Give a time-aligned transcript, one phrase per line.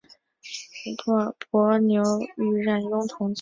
[1.51, 2.01] 伯牛
[2.35, 3.29] 与冉雍同宗。